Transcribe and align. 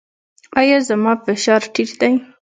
ایا 0.59 0.77
زما 0.87 1.13
فشار 1.25 1.61
ټیټ 1.73 1.89
دی؟ 2.01 2.13